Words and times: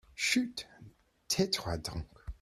Chut! 0.15 0.67
tais-toi 1.27 1.77
donc. 1.77 2.07